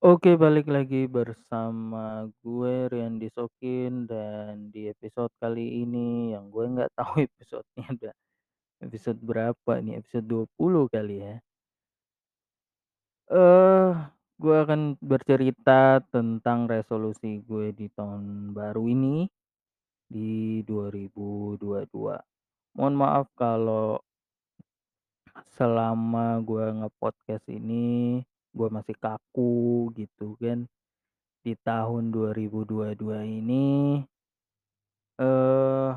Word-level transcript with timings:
Oke, 0.00 0.32
balik 0.32 0.64
lagi 0.64 1.04
bersama 1.04 2.24
gue 2.40 2.88
Rian 2.88 3.20
Sokin 3.20 4.08
dan 4.08 4.72
di 4.72 4.88
episode 4.88 5.28
kali 5.36 5.84
ini 5.84 6.32
yang 6.32 6.48
gue 6.48 6.64
nggak 6.72 6.88
tahu 6.96 7.20
episodenya 7.28 7.84
udah 8.00 8.14
episode 8.80 9.20
berapa 9.20 9.72
nih, 9.84 10.00
episode 10.00 10.24
20 10.56 10.88
kali 10.88 11.16
ya. 11.20 11.36
Eh, 13.28 13.92
gue 14.40 14.56
akan 14.64 14.96
bercerita 15.04 16.00
tentang 16.08 16.64
resolusi 16.64 17.44
gue 17.44 17.68
di 17.76 17.92
tahun 17.92 18.56
baru 18.56 18.88
ini 18.88 19.28
di 20.08 20.64
2022. 20.64 21.60
Mohon 22.72 22.94
maaf 22.96 23.28
kalau 23.36 24.00
selama 25.60 26.40
gue 26.40 26.64
nge-podcast 26.72 27.44
ini 27.52 28.24
gue 28.60 28.68
masih 28.68 28.92
kaku 29.00 29.88
gitu 29.96 30.36
kan. 30.36 30.68
Di 31.40 31.56
tahun 31.64 32.12
2022 32.12 32.92
ini 33.24 34.04
eh 35.16 35.92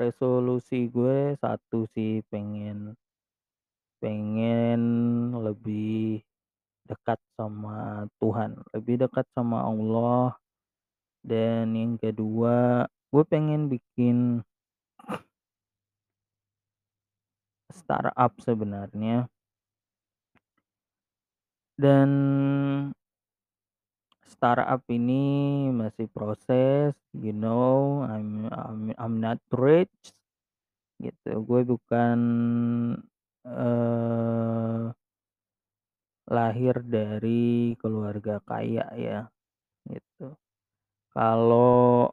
resolusi 0.00 0.88
gue 0.88 1.36
satu 1.36 1.84
sih 1.92 2.24
pengen 2.32 2.96
pengen 4.00 4.80
lebih 5.36 6.24
dekat 6.88 7.20
sama 7.36 8.08
Tuhan, 8.16 8.56
lebih 8.72 9.04
dekat 9.04 9.26
sama 9.36 9.66
Allah, 9.66 10.38
dan 11.20 11.74
yang 11.76 12.00
kedua 12.00 12.88
gue 13.12 13.24
pengen 13.26 13.68
bikin 13.68 14.40
startup 17.68 18.32
sebenarnya. 18.40 19.28
Dan 21.78 22.10
startup 24.32 24.82
ini 24.92 25.24
masih 25.80 26.06
proses, 26.16 26.92
you 27.16 27.32
know, 27.32 28.04
I'm 28.04 28.44
I'm 28.52 28.80
I'm 29.02 29.14
not 29.24 29.40
rich 29.52 30.12
gitu. 31.02 31.30
Gue 31.48 31.60
bukan 31.72 32.18
eee, 33.46 34.92
lahir 36.36 36.76
dari 36.82 37.74
keluarga 37.82 38.34
kaya 38.42 38.86
ya, 38.98 39.20
gitu. 39.90 40.34
Kalau 41.14 42.12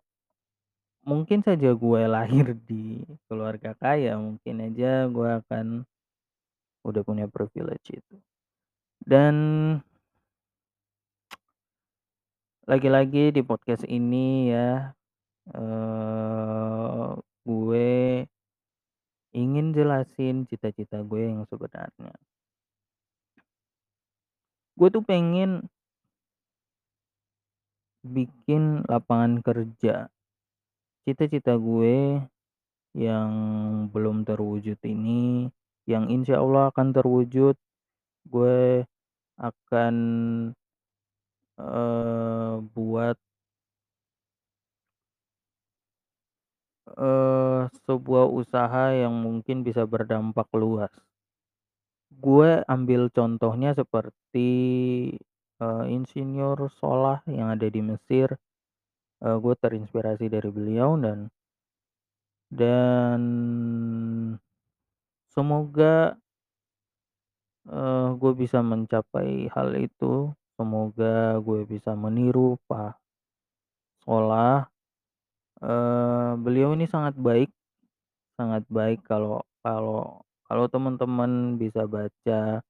mungkin 1.10 1.40
saja 1.48 1.70
gue 1.84 2.02
lahir 2.16 2.48
di 2.70 2.86
keluarga 3.28 3.72
kaya, 3.84 4.14
mungkin 4.26 4.56
aja 4.68 4.92
gue 5.16 5.30
akan 5.40 5.66
udah 6.88 7.04
punya 7.08 7.26
privilege 7.28 7.88
itu. 8.00 8.16
Dan 9.04 9.36
lagi-lagi 12.64 13.36
di 13.36 13.44
podcast 13.44 13.84
ini 13.84 14.48
ya, 14.48 14.96
eee, 15.52 17.08
gue 17.44 17.92
ingin 19.36 19.76
jelasin 19.76 20.48
cita-cita 20.48 21.04
gue 21.04 21.28
yang 21.28 21.44
sebenarnya. 21.52 22.16
Gue 24.80 24.88
tuh 24.88 25.04
pengen 25.04 25.68
bikin 28.08 28.88
lapangan 28.88 29.44
kerja. 29.44 30.08
Cita-cita 31.04 31.60
gue 31.60 32.24
yang 32.96 33.32
belum 33.92 34.24
terwujud 34.24 34.80
ini, 34.88 35.52
yang 35.84 36.08
insya 36.08 36.40
Allah 36.40 36.72
akan 36.72 36.96
terwujud, 36.96 37.60
gue 38.32 38.88
akan 39.50 39.96
eee, 41.60 42.56
buat 42.74 43.18
eee, 47.04 47.62
sebuah 47.88 48.26
usaha 48.40 48.84
yang 49.02 49.16
mungkin 49.26 49.58
bisa 49.68 49.84
berdampak 49.94 50.48
luas. 50.62 50.92
Gue 52.12 52.60
ambil 52.68 53.08
contohnya 53.18 53.72
seperti, 53.80 54.50
eee, 55.64 55.84
insinyur 55.96 56.68
Solah 56.80 57.24
yang 57.32 57.48
ada 57.56 57.68
di 57.72 57.80
Mesir, 57.80 58.36
eee, 59.24 59.38
gue 59.44 59.56
terinspirasi 59.64 60.28
dari 60.32 60.50
beliau 60.54 60.96
dan 61.00 61.32
dan 62.52 63.22
semoga 65.32 66.18
eee, 67.72 68.08
gue 68.22 68.32
bisa 68.42 68.60
mencapai 68.64 69.48
hal 69.56 69.70
itu, 69.80 70.32
semoga 70.58 71.38
gue 71.46 71.62
bisa 71.68 71.92
meniru 71.96 72.60
Pak 72.70 73.00
Solah. 74.04 74.68
Eee, 75.64 76.32
beliau 76.44 76.76
ini 76.78 76.86
sangat 76.90 77.16
baik 77.18 77.50
sangat 78.40 78.64
baik 78.72 79.02
kalau 79.08 79.44
kalau 79.64 80.22
kalau 80.50 80.66
teman-teman 80.72 81.58
bisa 81.62 81.86
baca 81.90 82.62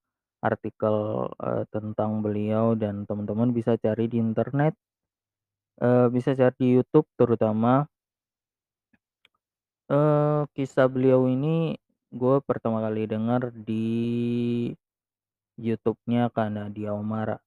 artikel, 0.43 0.97
eee, 1.43 1.63
tentang 1.73 2.21
beliau 2.25 2.75
dan 2.79 3.05
teman-teman 3.09 3.51
bisa 3.55 3.75
cari 3.81 4.05
di 4.11 4.17
internet, 4.21 4.75
eee, 5.81 6.05
bisa 6.15 6.31
cari 6.39 6.55
di 6.59 6.67
YouTube 6.77 7.07
terutama. 7.19 7.85
Eee, 9.91 10.47
kisah 10.55 10.87
beliau 10.87 11.27
ini 11.27 11.75
gue 12.13 12.35
pertama 12.47 12.79
kali 12.85 13.03
dengar 13.09 13.51
di 13.67 13.85
YouTube-nya 15.61 16.29
Kak 16.33 16.49
Nadia 16.53 16.93
Oomara. 16.95 17.37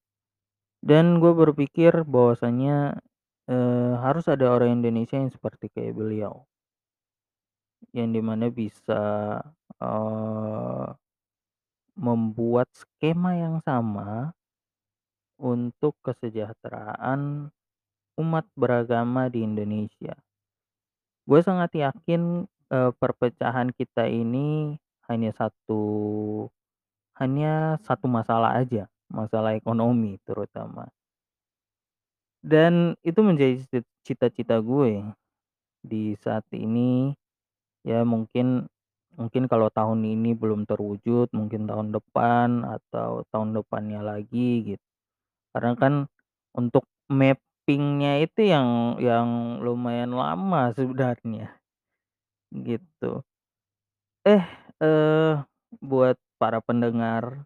Dan 0.84 1.18
gue 1.22 1.32
berpikir 1.34 2.04
bahwasanya, 2.06 2.98
eee, 3.50 3.92
harus 4.04 4.26
ada 4.30 4.50
orang 4.52 4.80
Indonesia 4.82 5.16
yang 5.18 5.32
seperti 5.32 5.70
kayak 5.74 5.94
beliau. 5.98 6.46
Yang 7.94 8.08
di 8.18 8.20
mana 8.24 8.46
bisa, 8.50 9.02
eee, 9.82 10.86
membuat 11.96 12.68
skema 12.76 13.36
yang 13.36 13.56
sama 13.64 14.32
untuk 15.40 16.00
kesejahteraan 16.00 17.52
umat 18.20 18.46
beragama 18.56 19.28
di 19.28 19.44
Indonesia. 19.44 20.16
Gue 21.26 21.42
sangat 21.42 21.74
yakin, 21.74 22.46
eee, 22.70 22.90
perpecahan 23.02 23.74
kita 23.74 24.06
ini 24.06 24.78
hanya 25.10 25.34
satu 25.34 25.82
hanya 27.20 27.80
satu 27.86 28.06
masalah 28.08 28.56
aja, 28.60 28.88
masalah 29.12 29.56
ekonomi 29.58 30.18
terutama. 30.28 30.88
Dan 32.44 32.96
itu 33.00 33.20
menjadi 33.24 33.56
ci 33.64 33.78
cita-cita 34.06 34.60
gue 34.60 35.02
di 35.84 36.14
saat 36.20 36.44
ini, 36.54 37.14
ya 37.86 38.02
mungkin 38.06 38.66
mungkin 39.18 39.44
kalau 39.50 39.68
tahun 39.72 40.02
ini 40.06 40.34
belum 40.38 40.64
terwujud, 40.68 41.30
mungkin 41.36 41.66
tahun 41.70 41.94
depan 41.94 42.64
atau 42.66 43.24
tahun 43.32 43.56
depannya 43.60 44.00
lagi 44.04 44.74
gitu. 44.76 44.84
Karena 45.54 45.72
kan 45.78 45.94
untuk 46.56 46.84
mapping-nya 47.12 48.22
itu 48.24 48.48
yang 48.50 48.98
yang 49.02 49.28
lumayan 49.64 50.12
lama 50.16 50.72
sebenarnya, 50.76 51.52
gitu. 52.52 53.22
Eh, 54.26 54.42
eee, 54.82 55.38
buat 55.84 56.16
para 56.40 56.60
pendengar, 56.64 57.44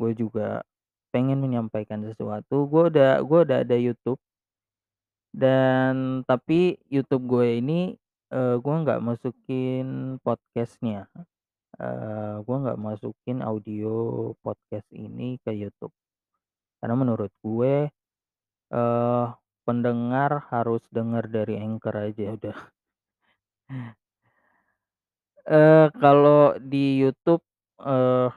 gue 0.00 0.12
juga 0.16 0.62
pengen 1.14 1.40
menyampaikan 1.42 2.02
sesuatu, 2.06 2.66
gue 2.70 2.82
udah 2.94 3.22
gue 3.24 3.40
udah 3.46 3.58
ada 3.66 3.76
YouTube. 3.78 4.18
Dan 5.34 6.22
tapi 6.30 6.78
YouTube 6.86 7.26
gue 7.26 7.58
ini, 7.58 7.80
eee, 8.30 8.54
gue 8.62 8.74
nggak 8.86 9.02
masukin 9.02 10.16
podcast-nya, 10.22 11.10
eee, 11.82 12.34
gue 12.46 12.56
nggak 12.64 12.80
masukin 12.80 13.38
audio 13.44 13.94
podcast 14.44 14.88
ini 14.94 15.38
ke 15.44 15.52
YouTube. 15.54 15.94
Karena 16.80 16.96
menurut 16.98 17.32
gue, 17.44 17.90
eee, 18.74 19.26
pendengar 19.66 20.32
harus 20.52 20.82
denger 20.92 21.24
dari 21.30 21.56
Anchor 21.62 21.96
aja 22.10 22.24
udah. 22.38 22.58
Eee, 25.44 25.86
kalau 26.00 26.56
di 26.60 27.00
YouTube, 27.04 27.44
eee 27.80 28.30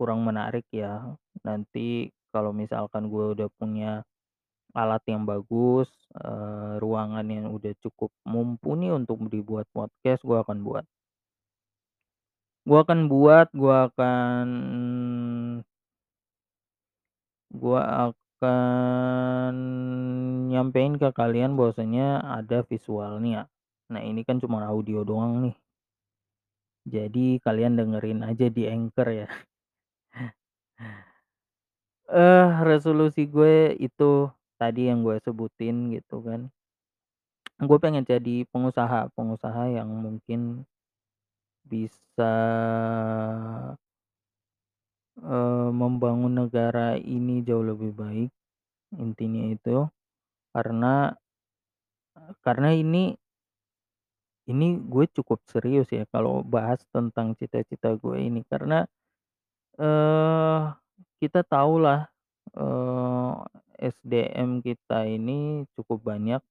kurang 0.00 0.20
menarik 0.28 0.64
ya. 0.72 1.16
Nanti 1.44 2.12
kalau 2.32 2.52
misalkan 2.52 3.08
gue 3.08 3.32
udah 3.36 3.48
punya 3.56 4.04
alat 4.76 5.02
yang 5.08 5.24
bagus, 5.28 5.88
eee, 6.20 6.78
ruangan 6.82 7.26
yang 7.28 7.46
udah 7.52 7.72
cukup 7.84 8.10
mumpuni 8.28 8.92
untuk 8.92 9.18
dibuat 9.32 9.66
podcast, 9.74 10.22
gue 10.24 10.38
akan 10.40 10.60
buat. 10.66 10.84
Gue 12.66 12.78
akan 12.82 13.06
buat, 13.06 13.46
gue 13.54 13.74
akan 13.86 14.48
gue 17.54 17.78
akan 17.78 19.54
nyampein 20.50 20.94
ke 20.98 21.08
kalian 21.14 21.54
bahwasanya 21.58 22.18
ada 22.38 22.58
visualnya. 22.66 23.46
Nah, 23.92 24.02
ini 24.02 24.26
kan 24.26 24.42
cuma 24.42 24.66
audio 24.66 25.06
doang 25.06 25.32
nih. 25.46 25.54
Jadi 26.94 27.42
kalian 27.44 27.74
dengerin 27.78 28.20
aja 28.30 28.46
di 28.56 28.62
Anchor 28.70 29.08
ya. 29.10 29.26
Eh, 32.06 32.46
resolusi 32.70 33.26
gue 33.26 33.74
itu 33.86 34.30
tadi 34.60 34.80
yang 34.90 35.02
gue 35.06 35.16
sebutin 35.26 35.76
gitu 35.94 36.16
kan. 36.22 36.40
Gue 37.68 37.78
pengen 37.84 38.04
jadi 38.04 38.44
pengusaha, 38.52 39.08
pengusaha 39.16 39.64
yang 39.76 39.88
mungkin 40.04 40.68
bisa 41.66 42.32
eee, 45.24 45.68
membangun 45.80 46.32
negara 46.44 46.88
ini 47.16 47.34
jauh 47.46 47.64
lebih 47.70 47.90
baik, 48.02 48.30
intinya 49.04 49.44
itu. 49.56 49.78
Karena 50.54 51.14
karena 52.44 52.70
ini 52.76 53.16
ini 54.50 54.78
gue 54.78 55.06
cukup 55.16 55.42
serius 55.50 55.90
ya 55.90 56.04
kalau 56.14 56.42
bahas 56.46 56.82
tentang 56.94 57.34
cita-cita 57.38 57.94
gue 57.98 58.18
ini 58.22 58.42
karena, 58.46 58.86
eee, 59.80 60.60
kita 61.22 61.42
tahulah, 61.46 62.08
eee, 62.56 63.34
SDM 63.92 64.60
kita 64.64 65.06
ini 65.08 65.64
cukup 65.78 66.00
banyak 66.04 66.42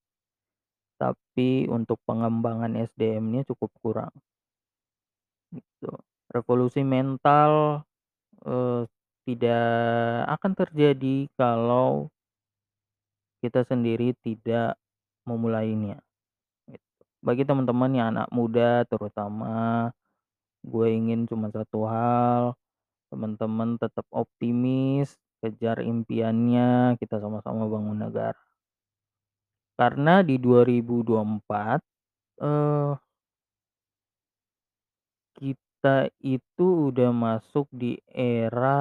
tapi 1.02 1.68
untuk 1.68 2.00
pengembangan 2.08 2.72
SDM-nya 2.80 3.44
cukup 3.52 3.72
kurang. 3.84 4.16
Gitu. 5.54 5.92
Revolusi 6.34 6.82
mental, 6.82 7.86
eee, 8.46 8.84
tidak 9.28 9.66
akan 10.36 10.54
terjadi 10.58 11.18
kalau 11.38 12.10
kita 13.44 13.68
sendiri 13.68 14.16
tidak 14.24 14.80
memulainya. 15.28 16.00
Bagi 17.26 17.44
teman-teman 17.50 17.92
yang 17.98 18.08
anak 18.14 18.30
muda 18.38 18.86
terutama, 18.86 19.90
gue 20.72 20.88
ingin 21.00 21.22
cuma 21.30 21.48
satu 21.56 21.80
hal, 21.90 22.44
teman-teman 23.12 23.70
tetap 23.82 24.06
optimis, 24.14 25.10
kejar 25.42 25.78
impiannya, 25.84 26.98
kita 27.02 27.18
sama-sama 27.24 27.64
bangun 27.74 28.00
negara. 28.06 28.40
Karena 29.80 30.24
di 30.24 30.40
2024, 30.40 31.80
eee 32.40 32.92
kita 35.36 36.08
itu 36.24 36.68
udah 36.90 37.12
masuk 37.12 37.68
di 37.76 38.00
era 38.16 38.80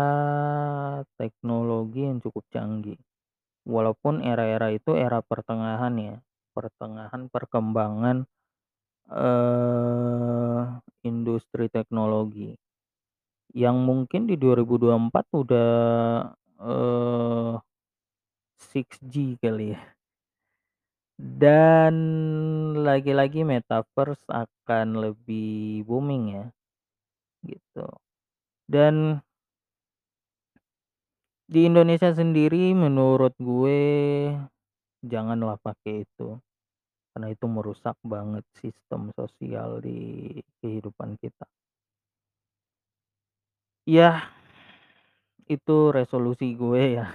teknologi 1.19 2.07
yang 2.07 2.23
cukup 2.23 2.45
canggih. 2.55 2.99
Walaupun 3.69 4.23
era-era 4.25 4.71
itu 4.75 4.95
era 4.97 5.21
pertengahan 5.25 5.95
ya, 5.99 6.17
pertengahan 6.55 7.27
perkembangan, 7.35 8.25
eee, 9.11 10.63
industri 11.07 11.67
teknologi. 11.73 12.55
Yang 13.55 13.77
mungkin 13.89 14.23
di 14.31 14.37
2024 14.41 15.27
udah, 15.35 15.71
eee, 16.63 17.53
6G 18.59 19.39
kali 19.43 19.75
ya. 19.77 19.81
Dan 21.19 21.95
lagi-lagi 22.83 23.47
metaverse 23.47 24.27
akan 24.27 24.99
lebih 24.99 25.87
booming 25.87 26.25
ya, 26.35 26.45
gitu. 27.47 27.87
Dan 28.71 29.23
di 31.49 31.69
Indonesia 31.69 32.09
sendiri 32.09 32.73
menurut 32.73 33.37
gue 33.37 33.81
janganlah 35.05 35.57
pakai 35.61 36.05
itu, 36.09 36.41
karena 37.15 37.29
itu 37.35 37.47
merusak 37.47 37.97
banget 38.05 38.45
sistem 38.59 39.15
sosial 39.15 39.79
di 39.87 39.99
kehidupan 40.61 41.15
kita. 41.23 41.47
Yah, 43.87 44.25
itu 45.51 45.73
resolusi 45.97 46.47
gue 46.61 46.83
ya. 46.99 47.07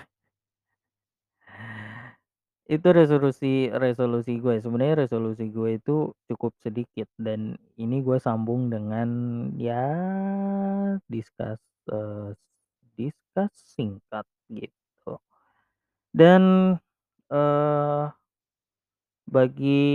Itu 2.68 2.92
resolusi 2.92 3.72
resolusi 3.72 4.38
gue, 4.44 4.60
sebenarnya 4.60 5.08
resolusi 5.08 5.48
gue 5.50 5.80
itu 5.80 6.12
cukup 6.28 6.54
sedikit 6.60 7.08
dan 7.16 7.56
ini 7.80 8.04
gue 8.04 8.18
sambung 8.20 8.68
dengan 8.70 9.10
ya 9.56 9.86
discuss 11.10 11.58
eee, 11.90 12.36
discuss 12.98 13.54
singkat 13.78 14.26
gitu. 14.52 15.18
Dan, 16.16 16.76
eee, 17.32 18.06
bagi 19.30 19.86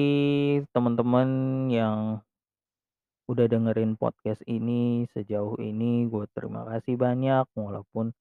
teman-teman 0.70 1.28
yang 1.66 2.22
udah 3.26 3.46
dengerin 3.50 3.98
podcast 3.98 4.44
ini 4.46 5.08
sejauh 5.10 5.58
ini, 5.58 6.06
gue 6.06 6.25
terima 6.36 6.62
kasih 6.70 6.94
banyak 6.94 7.48
walaupun 7.58 8.14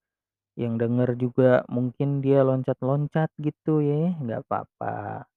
yang 0.58 0.78
denger 0.82 1.14
juga 1.18 1.62
mungkin 1.70 2.22
dia 2.26 2.42
loncat-loncat 2.42 3.30
gitu 3.38 3.86
ya, 3.86 4.18
nggak 4.18 4.42
apa-apa. 4.50 5.28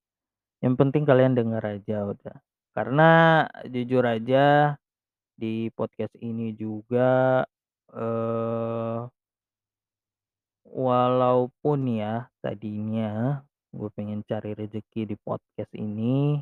Yang 0.65 0.75
penting 0.81 1.03
kalian 1.05 1.35
denger 1.37 1.63
aja 1.65 1.99
udah. 2.09 2.37
Karena 2.77 3.11
jujur 3.69 4.05
aja 4.05 4.77
di 5.37 5.69
podcast 5.77 6.17
ini 6.21 6.57
juga, 6.57 7.45
eee 7.93 9.09
walaupun 10.67 11.81
ya 11.89 12.29
tadinya 12.43 13.41
gue 13.79 13.91
pengen 13.97 14.21
cari 14.31 14.51
rezeki 14.61 15.03
di 15.11 15.17
podcast 15.27 15.73
ini, 15.77 16.41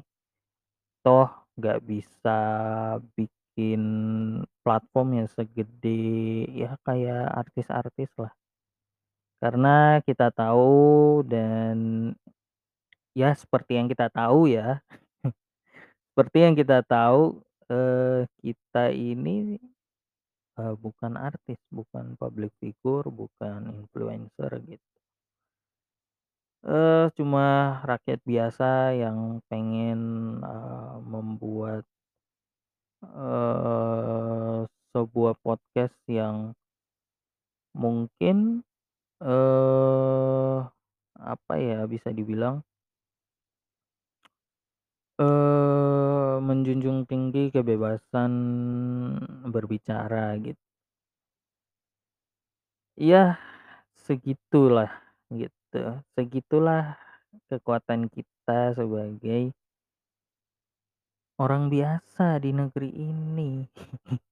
toh 1.05 1.29
nggak 1.59 1.81
bisa 1.91 2.39
bikin 3.17 3.83
platform 4.65 5.09
yang 5.23 5.29
segede 5.31 6.01
ya 6.63 6.71
kayak 6.87 7.25
artis-artis 7.45 8.11
lah. 8.19 8.33
Karena 9.43 10.01
kita 10.07 10.33
tahu 10.33 11.21
dan 11.29 11.77
ya 13.15 13.31
seperti 13.37 13.79
yang 13.79 13.87
kita 13.91 14.07
tahu 14.11 14.51
ya, 14.51 14.81
seperti 16.13 16.39
yang 16.45 16.55
kita 16.59 16.79
tahu, 16.87 17.43
eee, 17.71 18.27
kita 18.43 18.85
ini, 18.95 19.59
eee, 20.59 20.75
bukan 20.85 21.13
artis, 21.29 21.61
bukan 21.79 22.07
public 22.21 22.51
figure, 22.61 23.07
bukan 23.21 23.61
influencer 23.81 24.53
gitu. 24.71 24.94
Eee, 26.65 27.13
cuma 27.21 27.45
rakyat 27.85 28.21
biasa 28.25 28.97
yang 28.97 29.37
pengen, 29.53 30.01
eee, 30.41 30.97
membuat 31.13 31.85
eee, 33.03 34.61
sebuah 34.95 35.35
podcast 35.43 35.97
yang 36.07 36.55
mungkin, 37.75 38.63
eee, 39.23 40.59
apa 41.21 41.55
ya 41.59 41.85
bisa 41.91 42.11
dibilang 42.15 42.65
eee, 45.23 46.35
menjunjung 46.43 47.07
tinggi 47.07 47.55
kebebasan 47.55 48.33
berbicara 49.55 50.35
gitu. 50.43 50.59
Ya, 52.97 53.43
segitulah 54.07 54.87
gitu, 55.75 55.91
segitulah 56.15 56.95
kekuatan 57.51 58.07
kita 58.07 58.79
sebagai 58.79 59.51
orang 61.43 61.67
biasa 61.67 62.39
di 62.39 62.55
negeri 62.55 62.91
ini. 62.95 63.67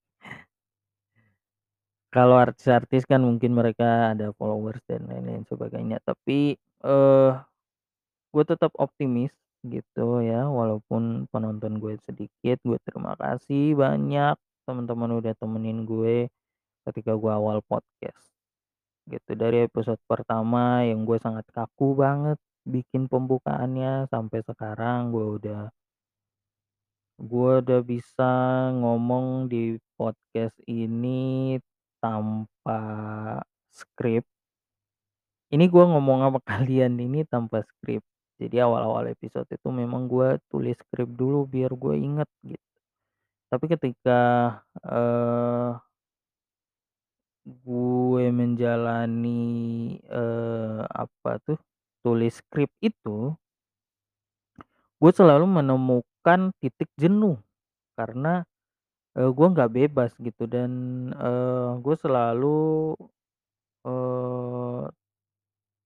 Kalau 2.15 2.39
artis-artis 2.39 3.03
kan 3.11 3.25
mungkin 3.27 3.59
mereka 3.59 4.15
ada 4.15 4.31
followers 4.39 4.79
dan 4.87 5.09
lain-lain 5.11 5.43
sebagainya, 5.51 5.99
tapi, 6.07 6.55
eee, 6.85 7.31
gue 8.33 8.45
tetap 8.47 8.71
optimis 8.79 9.35
gitu 9.67 10.23
ya, 10.23 10.47
walaupun 10.47 11.27
penonton 11.33 11.83
gue 11.83 11.99
sedikit, 12.07 12.59
gue 12.63 12.79
terima 12.87 13.19
kasih 13.19 13.75
banyak 13.75 14.37
teman-teman 14.69 15.11
udah 15.19 15.35
temenin 15.41 15.83
gue 15.89 16.31
ketika 16.89 17.13
gue 17.19 17.33
awal 17.33 17.61
podcast. 17.67 18.32
Gitu, 19.11 19.31
dari 19.35 19.67
episode 19.67 19.99
pertama 20.07 20.87
yang 20.87 21.03
gue 21.03 21.19
sangat 21.19 21.43
kaku 21.51 21.99
banget 21.99 22.39
bikin 22.63 23.11
pembukaannya 23.11 24.07
sampai 24.07 24.39
sekarang 24.47 25.11
gue 25.11 25.27
udah 25.43 25.63
gue 27.19 27.51
udah 27.63 27.81
bisa 27.83 28.31
ngomong 28.79 29.51
di 29.51 29.79
podcast 29.99 30.55
ini 30.71 31.59
tanpa 32.03 32.79
skrip. 33.75 34.23
Ini 35.53 35.65
gue 35.69 35.85
ngomong 35.93 36.19
sama 36.25 36.41
kalian 36.51 36.95
ini 36.99 37.27
tanpa 37.27 37.63
skrip. 37.67 38.03
Jadi 38.41 38.57
awal-awal 38.59 39.11
episode 39.15 39.47
itu 39.51 39.69
memang 39.71 40.07
gue 40.11 40.39
tulis 40.51 40.75
skrip 40.79 41.11
dulu 41.15 41.47
biar 41.47 41.71
gue 41.75 41.95
inget 41.99 42.29
gitu. 42.43 42.69
Tapi 43.53 43.67
ketika, 43.71 44.21
eee 44.87 45.92
gue 47.47 48.31
menjalani, 48.31 49.43
eee, 50.07 50.81
apa 50.87 51.31
tuh, 51.43 51.59
tulis 52.07 52.39
skrip 52.39 52.71
itu 52.79 53.35
gue 55.01 55.13
selalu 55.15 55.47
menemukan 55.49 56.53
titik 56.61 56.91
jenuh 57.01 57.39
karena, 57.99 58.45
eee, 59.19 59.31
gue 59.33 59.49
nggak 59.55 59.73
bebas 59.73 60.13
gitu 60.21 60.45
dan, 60.51 60.73
eee, 61.17 61.71
gue 61.85 61.97
selalu, 61.99 62.95
eee 63.87 64.85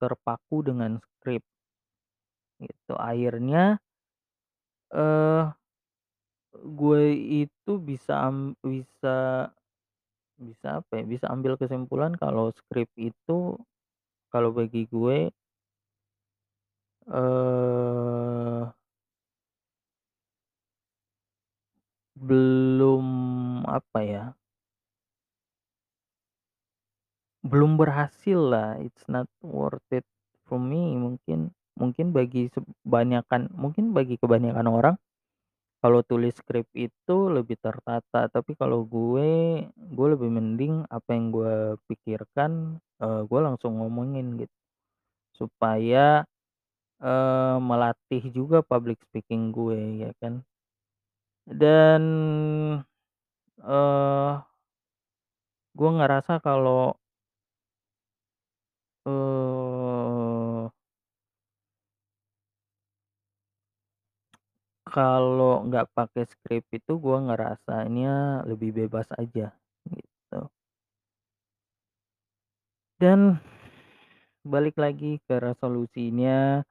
terpaku 0.00 0.56
dengan 0.66 1.00
skrip. 1.00 1.42
Gitu, 2.60 2.92
akhirnya 2.96 3.76
eee, 4.94 5.42
gue 6.78 7.02
itu 7.46 7.72
bisa 7.80 8.30
bisa 8.62 9.48
bisa 10.38 10.80
apa 10.84 10.92
ya, 11.00 11.04
bisa 11.08 11.26
ambil 11.34 11.56
kesimpulan 11.60 12.12
kalau 12.16 12.52
skrip 12.52 12.88
itu 13.00 13.56
kalau 14.32 14.50
bagi 14.54 14.84
gue 14.90 15.30
eee 17.16 18.62
belum 22.16 23.06
apa 23.68 24.00
ya 24.00 24.24
belum 27.44 27.76
berhasil 27.76 28.38
lah, 28.52 28.80
it's 28.80 29.04
not 29.10 29.28
worth 29.44 29.84
it 29.92 30.06
for 30.48 30.56
me. 30.56 30.96
Mungkin 30.96 31.52
mungkin 31.76 32.06
bagi 32.16 32.48
sebanyakan 32.54 33.52
mungkin 33.52 33.92
bagi 33.92 34.16
kebanyakan 34.16 34.66
orang, 34.68 34.94
kalau 35.82 36.00
tulis 36.06 36.34
skrip 36.36 36.66
itu 36.76 37.16
lebih 37.32 37.56
tertata, 37.60 38.28
tapi 38.32 38.52
kalau 38.58 38.84
gue, 38.88 39.64
gue 39.76 40.06
lebih 40.14 40.30
mending 40.32 40.84
apa 40.90 41.10
yang 41.16 41.30
gue 41.34 41.76
pikirkan, 41.90 42.78
eee, 43.02 43.20
gue 43.28 43.40
langsung 43.42 43.78
ngomongin 43.80 44.36
gitu. 44.40 44.54
Supaya, 45.46 46.24
eee, 47.02 47.56
melatih 47.62 48.24
juga 48.34 48.60
public 48.66 49.00
speaking 49.08 49.50
gue 49.54 50.08
ya 50.08 50.12
kan. 50.22 50.44
Dan, 51.46 52.02
eee 53.62 54.32
gue 55.74 55.90
ngerasa 55.98 56.38
kalau 56.44 56.94
kalau 64.96 65.54
nggak 65.68 65.86
pakai 65.96 66.24
skrip 66.32 66.64
itu 66.78 66.92
gue 67.04 67.18
ngerasanya 67.26 68.14
lebih 68.50 68.70
bebas 68.78 69.08
aja, 69.22 69.46
gitu. 69.92 70.40
Dan 73.00 73.40
balik 74.52 74.76
lagi 74.84 75.18
ke 75.26 75.34
resolusinya 75.42 76.64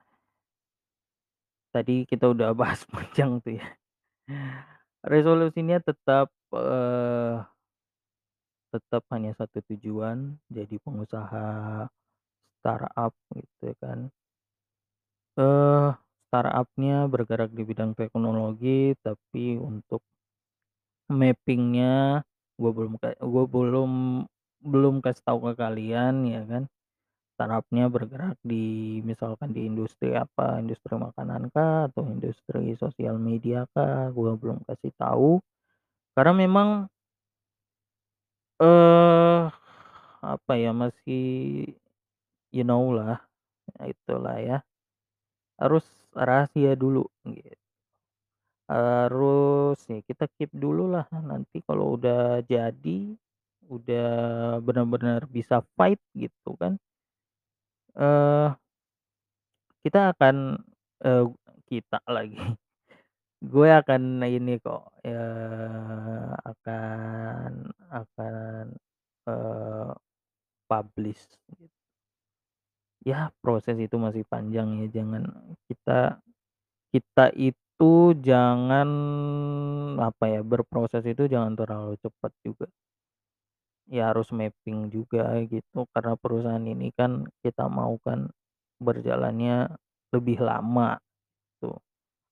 tadi 1.74 2.08
kita 2.10 2.26
udah 2.34 2.50
bahas 2.60 2.82
panjang 2.90 3.38
tuh 3.44 3.60
ya. 3.62 3.68
Resolusinya 5.06 5.78
tetap, 5.86 6.28
eee 6.54 7.46
tetap 8.74 9.04
hanya 9.14 9.32
satu 9.40 9.64
tujuan, 9.72 10.36
jadi 10.52 10.76
pengusaha 10.84 11.48
startup 12.60 13.14
gitu 13.32 13.72
kan. 13.80 14.00
Eee, 15.38 15.96
startup-nya 16.36 17.08
bergerak 17.08 17.52
di 17.56 17.64
bidang 17.64 17.96
teknologi, 17.96 18.92
tapi 19.00 19.56
untuk 19.56 20.02
mapping-nya 21.10 22.26
gue 22.58 22.72
belum 22.74 22.98
gue 23.02 23.46
belum 23.46 23.92
belum 24.66 24.96
kasih 25.06 25.22
tahu 25.22 25.40
ke 25.48 25.54
kalian 25.62 26.26
ya 26.26 26.42
kan. 26.50 26.64
Startup-nya 27.36 27.90
bergerak 27.90 28.38
di 28.44 29.00
misalkan 29.08 29.52
di 29.56 29.68
industri 29.70 30.14
apa, 30.16 30.60
industri 30.62 30.94
makanan 31.00 31.50
kah, 31.56 31.90
atau 31.92 32.06
industri 32.10 32.76
sosial 32.80 33.18
media 33.20 33.66
kah, 33.76 34.12
gue 34.14 34.32
belum 34.40 34.64
kasih 34.68 34.94
tahu. 35.00 35.40
Karena 36.18 36.34
memang 36.36 36.70
eee, 38.60 39.52
apa 40.24 40.54
ya, 40.56 40.72
masih 40.72 41.24
you 42.56 42.64
know 42.68 42.92
lah, 42.96 43.20
itulah 43.84 44.38
ya. 44.42 44.58
Harus 45.60 45.86
rahasia 46.12 46.76
dulu 46.76 47.08
gitu. 47.32 47.56
Harus 48.70 49.78
ya 49.86 50.02
kita 50.10 50.26
keep 50.42 50.50
dulu 50.58 50.90
lah, 50.90 51.06
nanti 51.22 51.62
kalau 51.62 51.94
udah 52.02 52.42
jadi, 52.50 53.14
udah 53.70 54.06
benar-benar 54.66 55.30
bisa 55.30 55.62
fight 55.78 56.02
gitu 56.18 56.58
kan 56.58 56.78
eee 57.96 58.56
kita 59.86 60.18
akan 60.18 60.58
eee, 61.06 61.26
kita 61.70 62.02
lagi, 62.10 62.34
gue 63.54 63.70
akan 63.72 64.22
ini 64.26 64.60
kok, 64.62 64.90
eee, 65.06 66.32
akan 66.46 67.52
akan, 67.94 68.66
eee, 69.30 69.92
publish. 70.70 71.26
Ya 73.06 73.30
proses 73.38 73.78
itu 73.78 74.02
masih 74.02 74.26
panjang 74.26 74.82
ya, 74.82 74.90
jangan 74.98 75.30
kita 75.70 76.18
kita 76.94 77.26
itu 77.38 78.18
jangan 78.22 78.90
apa 80.02 80.26
ya, 80.34 80.42
berproses 80.42 81.06
itu 81.06 81.30
jangan 81.30 81.54
terlalu 81.60 82.00
cepat 82.02 82.34
juga. 82.42 82.68
Ya 83.88 84.10
harus 84.10 84.34
mapping 84.34 84.90
juga 84.90 85.38
gitu, 85.46 85.86
karena 85.94 86.18
perusahaan 86.18 86.66
ini 86.66 86.90
kan 86.98 87.30
kita 87.46 87.70
mau 87.70 88.02
kan 88.02 88.34
berjalannya 88.82 89.78
lebih 90.10 90.42
lama 90.42 90.98
tuh, 91.62 91.78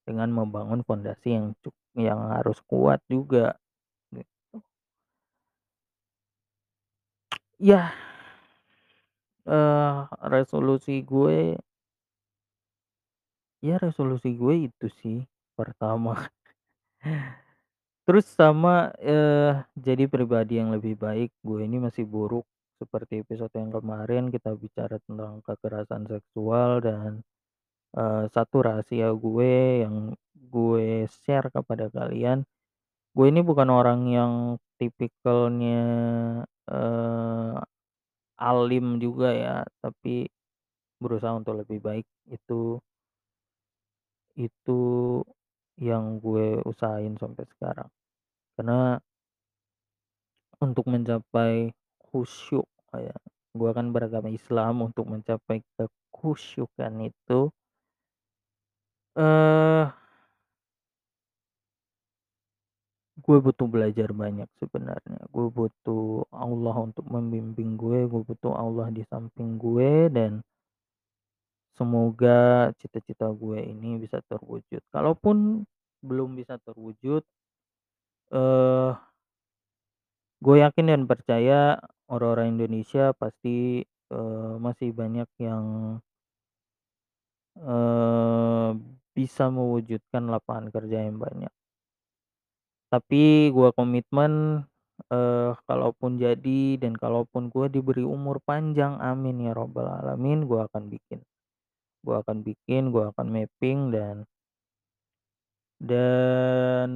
dengan 0.05 0.29
membangun 0.33 0.81
fondasi 0.83 1.35
yang 1.37 1.47
yang 1.97 2.21
harus 2.33 2.59
kuat 2.65 2.99
juga, 3.09 3.57
gitu. 4.13 4.61
Yah. 7.59 7.93
Eee, 9.45 10.07
resolusi 10.31 11.01
gue 11.03 11.59
ya 13.63 13.75
resolusi 13.79 14.29
gue 14.35 14.55
itu 14.67 14.87
sih, 14.99 15.17
pertama. 15.55 16.27
Terus 18.07 18.27
sama, 18.27 18.91
eee, 18.99 19.63
jadi 19.79 20.11
pribadi 20.11 20.59
yang 20.59 20.75
lebih 20.75 20.99
baik, 20.99 21.31
gue 21.39 21.63
ini 21.63 21.79
masih 21.79 22.03
buruk, 22.03 22.43
seperti 22.75 23.23
episode 23.23 23.55
yang 23.55 23.71
kemarin 23.71 24.27
kita 24.27 24.51
bicara 24.59 24.99
tentang 25.07 25.39
kekerasan 25.47 26.03
seksual 26.11 26.83
dan, 26.83 27.23
eee, 27.97 28.25
satu 28.33 28.57
rahasia 28.65 29.11
gue 29.15 29.83
yang 29.87 30.15
gue 30.35 31.07
share 31.25 31.49
kepada 31.53 31.91
kalian, 31.93 32.43
gue 33.17 33.25
ini 33.29 33.41
bukan 33.43 33.69
orang 33.73 34.01
yang 34.09 34.33
tipikalnya, 34.79 35.81
alim 38.49 38.85
juga 39.03 39.27
ya, 39.43 39.53
tapi 39.83 40.27
berusaha 41.03 41.33
untuk 41.39 41.55
lebih 41.61 41.79
baik 41.87 42.05
itu 42.35 42.79
itu 44.37 44.71
yang 45.77 46.17
gue 46.21 46.61
usahain 46.65 47.13
sampai 47.21 47.45
sekarang. 47.53 47.89
Karena 48.57 48.99
untuk 50.61 50.85
mencapai 50.85 51.73
khusyuk 51.97 52.67
kayak 52.93 53.17
gue 53.57 53.69
kan 53.73 53.89
beragama 53.93 54.29
Islam, 54.29 54.85
untuk 54.85 55.05
mencapai 55.09 55.61
kekhusyukan 55.77 56.93
itu 57.09 57.53
eee 59.17 59.85
gue 63.21 63.37
butuh 63.45 63.69
belajar 63.69 64.09
banyak 64.09 64.49
sebenarnya, 64.57 65.21
gue 65.29 65.47
butuh 65.53 66.25
Allah 66.33 66.75
untuk 66.81 67.05
membimbing 67.05 67.77
gue, 67.77 68.09
gue 68.09 68.21
butuh 68.25 68.57
Allah 68.57 68.89
di 68.89 69.05
samping 69.05 69.61
gue 69.61 70.09
dan 70.09 70.41
semoga 71.77 72.69
cita-cita 72.77 73.25
gue 73.33 73.57
ini 73.65 73.97
bisa 73.97 74.21
terwujud. 74.29 74.81
Kalaupun 74.93 75.65
belum 76.05 76.37
bisa 76.37 76.61
terwujud 76.61 77.25
eee 78.31 78.95
gue 80.41 80.55
yakin 80.65 80.85
dan 80.89 81.01
percaya 81.05 81.77
orang-orang 82.09 82.57
Indonesia 82.57 83.13
pasti, 83.13 83.83
eee, 83.85 84.53
masih 84.57 84.89
banyak 84.95 85.29
yang 85.37 85.63
eee, 87.61 88.69
bisa 89.13 89.43
mewujudkan 89.53 90.23
lapangan 90.33 90.67
kerja 90.73 90.97
yang 91.05 91.17
banyak. 91.21 91.51
Tapi 92.93 93.49
gue 93.55 93.69
komitmen, 93.79 94.33
eee, 95.09 95.51
kalaupun 95.67 96.11
jadi 96.21 96.61
dan 96.81 96.93
kalaupun 96.93 97.49
gue 97.53 97.65
diberi 97.75 98.05
umur 98.05 98.37
panjang, 98.45 98.93
amin 99.01 99.49
ya 99.49 99.53
robbal 99.57 99.87
alamin, 99.89 100.45
gue 100.49 100.61
akan 100.67 100.83
bikin. 100.93 101.19
Gue 102.05 102.15
akan 102.23 102.37
bikin, 102.47 102.83
gue 102.95 103.05
akan 103.11 103.27
mapping 103.35 103.79
dan 103.95 104.27
dan, 105.81 106.91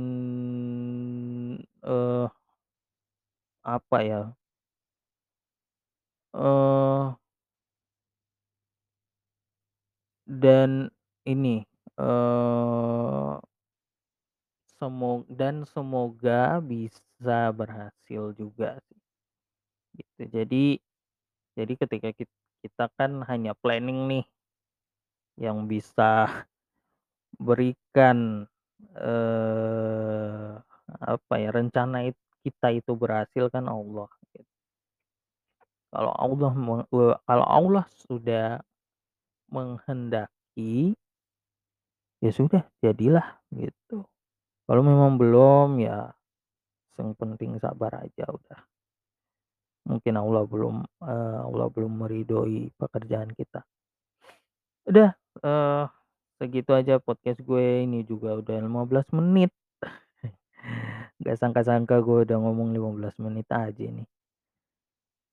eee 1.83 2.27
apa 3.65 3.97
ya 4.05 4.21
eee 6.33 7.17
dan 10.27 10.91
ini, 11.23 11.63
eee 11.95 13.33
semo 14.79 15.25
dan 15.29 15.65
semoga 15.65 16.61
bisa 16.61 17.49
berhasil 17.53 18.23
juga 18.37 18.77
sih. 18.89 18.99
Gitu, 19.97 20.23
jadi 20.35 20.63
jadi 21.57 21.73
ketika 21.79 22.09
kit 22.17 22.29
kita 22.65 22.85
kan 22.99 23.23
hanya 23.29 23.53
planning 23.59 24.07
nih 24.11 24.25
yang 25.37 25.69
bisa 25.69 26.25
berikan, 27.37 28.45
eee, 28.97 30.53
apa 31.03 31.33
ya, 31.39 31.49
rencana 31.53 32.09
it 32.09 32.17
kita 32.45 32.73
itu 32.75 32.93
berhasil 32.97 33.49
kan 33.53 33.65
Allah, 33.69 34.09
gitu. 34.35 34.45
Kalau 35.93 36.11
Allah 36.19 36.51
eee, 36.91 37.13
kalau 37.27 37.45
Allah 37.47 37.85
sudah 38.03 38.59
menghendaki 39.53 40.97
ya 42.21 42.31
sudah, 42.33 42.65
jadilah, 42.81 43.37
gitu. 43.53 44.07
Kalau 44.67 44.83
memang 44.83 45.15
belum, 45.15 45.79
ya 45.79 46.11
yang 46.99 47.15
penting 47.19 47.55
sabar 47.63 48.03
aja 48.05 48.25
udah. 48.29 48.59
Mungkin 49.85 50.13
Allah 50.17 50.43
belum, 50.49 50.75
eee, 51.05 51.39
Allah 51.45 51.67
belum 51.69 51.93
meridhoi 52.01 52.73
pekerjaan 52.81 53.29
kita. 53.37 53.61
Udah, 54.87 55.11
eee, 55.43 55.83
segitu 56.39 56.71
aja 56.77 56.95
podcast 57.01 57.39
gue, 57.41 57.83
ini 57.87 58.05
juga 58.05 58.37
udah 58.39 58.57
15 58.61 59.07
menit. 59.15 59.51
Nggak 61.21 61.37
sangka-sangka 61.41 61.95
gue 62.05 62.17
udah 62.27 62.37
ngomong 62.41 62.69
15 62.75 63.15
menit 63.21 63.47
aja 63.53 63.83
ini. 63.83 64.07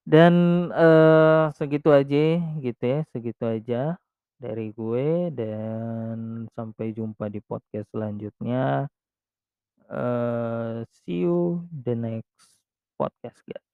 Dan, 0.06 0.68
eee, 0.68 1.48
segitu 1.56 1.88
aja 1.88 2.36
gitu 2.60 2.82
ya, 2.84 3.00
segitu 3.08 3.40
aja 3.48 3.96
dari 4.36 4.68
gue 4.76 5.32
dan 5.32 6.44
sampai 6.52 6.92
jumpa 6.92 7.32
di 7.32 7.40
podcast 7.40 7.88
selanjutnya. 7.88 8.84
Eee, 9.90 10.84
see 10.92 11.18
you 11.24 11.68
the 11.84 11.94
next 11.94 12.48
podcast, 13.00 13.42
guys. 13.50 13.73